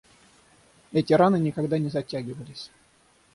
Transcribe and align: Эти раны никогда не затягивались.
Эти 0.93 1.13
раны 1.13 1.37
никогда 1.37 1.77
не 1.77 1.89
затягивались. 1.89 2.71